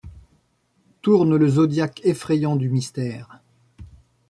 [1.03, 3.39] Tourne le zodiaque effrayant du mystère;